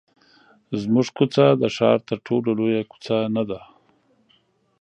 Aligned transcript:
زموږ 0.81 1.07
کوڅه 1.17 1.45
د 1.61 1.63
ښار 1.75 1.97
تر 2.09 2.17
ټولو 2.27 2.49
لویه 2.59 2.83
کوڅه 2.91 3.17
نه 3.35 3.43
ده. 3.49 3.59